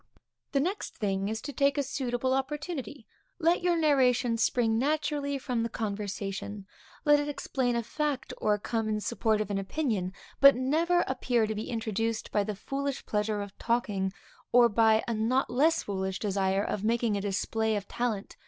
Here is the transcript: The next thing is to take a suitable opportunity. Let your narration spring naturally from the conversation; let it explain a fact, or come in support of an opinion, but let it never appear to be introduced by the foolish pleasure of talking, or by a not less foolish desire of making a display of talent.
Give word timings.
The 0.53 0.59
next 0.59 0.95
thing 0.97 1.29
is 1.29 1.43
to 1.43 1.53
take 1.53 1.77
a 1.77 1.83
suitable 1.83 2.33
opportunity. 2.33 3.05
Let 3.37 3.61
your 3.61 3.77
narration 3.77 4.35
spring 4.39 4.79
naturally 4.79 5.37
from 5.37 5.61
the 5.61 5.69
conversation; 5.69 6.65
let 7.05 7.19
it 7.19 7.29
explain 7.29 7.75
a 7.75 7.83
fact, 7.83 8.33
or 8.39 8.57
come 8.57 8.89
in 8.89 8.99
support 8.99 9.41
of 9.41 9.51
an 9.51 9.59
opinion, 9.59 10.11
but 10.39 10.55
let 10.55 10.55
it 10.55 10.61
never 10.69 11.01
appear 11.05 11.45
to 11.45 11.53
be 11.53 11.69
introduced 11.69 12.31
by 12.31 12.43
the 12.43 12.55
foolish 12.55 13.05
pleasure 13.05 13.43
of 13.43 13.55
talking, 13.59 14.11
or 14.51 14.67
by 14.69 15.03
a 15.07 15.13
not 15.13 15.51
less 15.51 15.83
foolish 15.83 16.17
desire 16.17 16.63
of 16.63 16.83
making 16.83 17.15
a 17.15 17.21
display 17.21 17.75
of 17.75 17.87
talent. 17.87 18.37